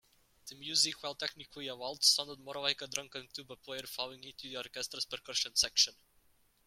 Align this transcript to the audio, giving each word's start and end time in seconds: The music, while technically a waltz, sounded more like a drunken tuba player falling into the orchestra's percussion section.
The 0.47 0.55
music, 0.55 1.03
while 1.03 1.13
technically 1.13 1.67
a 1.67 1.75
waltz, 1.75 2.07
sounded 2.07 2.39
more 2.39 2.55
like 2.59 2.81
a 2.81 2.87
drunken 2.87 3.27
tuba 3.31 3.55
player 3.55 3.83
falling 3.85 4.23
into 4.23 4.49
the 4.49 4.57
orchestra's 4.57 5.05
percussion 5.05 5.55
section. 5.55 5.93